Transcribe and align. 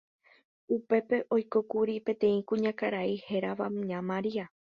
Upépe 0.75 1.17
oikókuri 1.35 1.95
peteĩ 2.07 2.39
kuñakarai 2.51 3.13
hérava 3.27 3.65
ña 3.89 3.99
María. 4.09 4.45